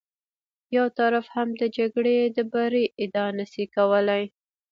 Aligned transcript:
یو 0.75 0.85
طرف 0.99 1.25
هم 1.35 1.49
د 1.61 1.63
جګړې 1.77 2.17
د 2.35 2.37
بري 2.53 2.83
ادعا 3.03 3.27
نه 3.39 3.45
شي 3.51 3.65
کولی. 3.75 4.23